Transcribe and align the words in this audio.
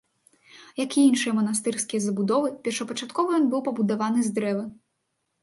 Як 0.83 0.95
і 1.01 1.03
іншыя 1.09 1.33
манастырскія 1.39 2.01
забудовы, 2.07 2.49
першапачаткова 2.69 3.29
ён 3.41 3.45
быў 3.53 3.61
пабудаваны 3.69 4.27
з 4.31 4.35
дрэва. 4.41 4.67